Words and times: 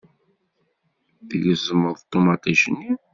Tgezmem 1.29 1.95
ṭumaṭic-nni. 2.11 2.91